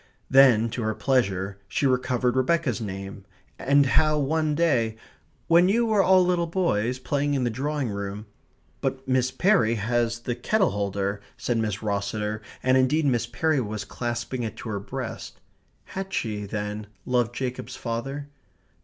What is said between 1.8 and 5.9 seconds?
recovered Rebecca's name; and how one day "when you